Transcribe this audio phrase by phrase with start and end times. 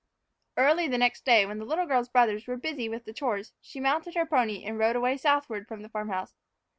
[0.57, 3.53] EARLY the next day, while the little girl's big brothers were busy with the chores,
[3.61, 6.33] she mounted her pony and rode away southward from the farm house.